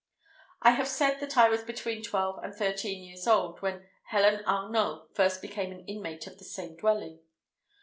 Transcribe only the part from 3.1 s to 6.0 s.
old when Helen Arnault first became an